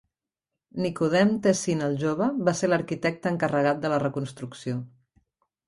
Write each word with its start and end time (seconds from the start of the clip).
Nicodem 0.85 1.33
Tessin 1.47 1.83
el 1.89 1.93
Jove 2.05 2.31
va 2.49 2.55
ser 2.63 2.71
l'arquitecte 2.71 3.31
encarregat 3.35 3.85
de 3.87 3.95
la 3.97 4.03
reconstrucció. 4.07 4.83